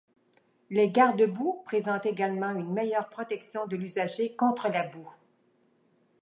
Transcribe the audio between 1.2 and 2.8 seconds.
boues présentent également une